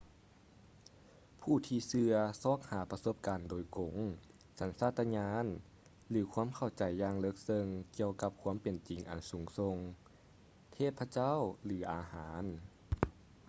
[1.41, 2.13] ຜູ້ທີ່ເຊື່ອ
[2.43, 3.95] ຊອກຫາປະສົບການໂດຍກົງ
[4.59, 5.45] ສັນຊາດຕະຍານ
[6.09, 7.65] ຫຼື ຄວາມເຂົ້າໃຈຢ່າງເລິກເຊິ່ງ
[7.97, 9.77] ກ່ຽວກັບຄວາມເປັນຈິງອັນສູງສົ່ງ
[10.27, 12.43] /ເທບພະເຈົ້າ ຫຼື ອາຫານ